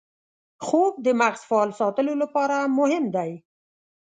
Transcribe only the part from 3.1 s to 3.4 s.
دی